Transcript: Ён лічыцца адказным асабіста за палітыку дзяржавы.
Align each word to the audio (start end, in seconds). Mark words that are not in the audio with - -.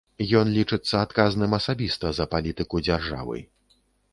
Ён 0.39 0.47
лічыцца 0.53 0.95
адказным 1.07 1.53
асабіста 1.59 2.05
за 2.21 2.25
палітыку 2.33 2.83
дзяржавы. 2.89 3.37